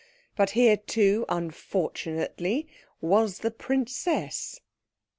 But 0.35 0.49
here 0.57 0.77
too, 0.77 1.25
unfortunately, 1.29 2.67
was 3.01 3.37
the 3.37 3.51
princess. 3.51 4.59